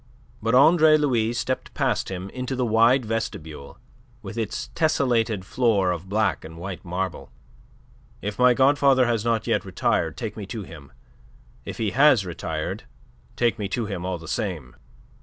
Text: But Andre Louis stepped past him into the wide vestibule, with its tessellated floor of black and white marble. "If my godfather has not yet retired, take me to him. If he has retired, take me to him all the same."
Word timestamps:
But 0.41 0.55
Andre 0.55 0.97
Louis 0.97 1.31
stepped 1.33 1.75
past 1.75 2.09
him 2.09 2.31
into 2.31 2.55
the 2.55 2.65
wide 2.65 3.05
vestibule, 3.05 3.77
with 4.23 4.35
its 4.35 4.69
tessellated 4.73 5.43
floor 5.45 5.91
of 5.91 6.09
black 6.09 6.43
and 6.43 6.57
white 6.57 6.83
marble. 6.83 7.29
"If 8.19 8.39
my 8.39 8.55
godfather 8.55 9.05
has 9.05 9.23
not 9.23 9.45
yet 9.45 9.63
retired, 9.63 10.17
take 10.17 10.35
me 10.35 10.47
to 10.47 10.63
him. 10.63 10.91
If 11.65 11.77
he 11.77 11.91
has 11.91 12.25
retired, 12.25 12.85
take 13.35 13.59
me 13.59 13.69
to 13.69 13.85
him 13.85 14.03
all 14.03 14.17
the 14.17 14.27
same." 14.27 14.75